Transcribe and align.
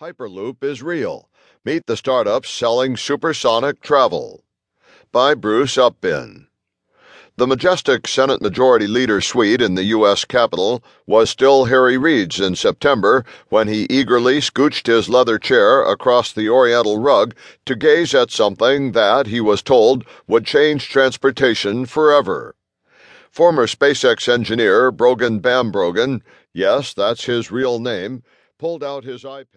Hyperloop 0.00 0.64
is 0.64 0.82
real. 0.82 1.28
Meet 1.62 1.84
the 1.84 1.94
startups 1.94 2.48
selling 2.48 2.96
supersonic 2.96 3.82
travel. 3.82 4.44
By 5.12 5.34
Bruce 5.34 5.76
Upbin. 5.76 6.46
The 7.36 7.46
majestic 7.46 8.08
Senate 8.08 8.40
Majority 8.40 8.86
Leader 8.86 9.20
suite 9.20 9.60
in 9.60 9.74
the 9.74 9.84
U.S. 9.84 10.24
Capitol 10.24 10.82
was 11.06 11.28
still 11.28 11.66
Harry 11.66 11.98
Reid's 11.98 12.40
in 12.40 12.56
September 12.56 13.26
when 13.50 13.68
he 13.68 13.86
eagerly 13.90 14.38
scooched 14.38 14.86
his 14.86 15.10
leather 15.10 15.38
chair 15.38 15.82
across 15.82 16.32
the 16.32 16.48
oriental 16.48 16.98
rug 16.98 17.34
to 17.66 17.76
gaze 17.76 18.14
at 18.14 18.30
something 18.30 18.92
that, 18.92 19.26
he 19.26 19.42
was 19.42 19.62
told, 19.62 20.06
would 20.26 20.46
change 20.46 20.88
transportation 20.88 21.84
forever. 21.84 22.54
Former 23.30 23.66
SpaceX 23.66 24.32
engineer 24.32 24.90
Brogan 24.90 25.40
Bambrogan, 25.40 26.22
yes, 26.54 26.94
that's 26.94 27.24
his 27.26 27.50
real 27.50 27.78
name, 27.78 28.22
pulled 28.58 28.82
out 28.82 29.04
his 29.04 29.24
iPad. 29.24 29.48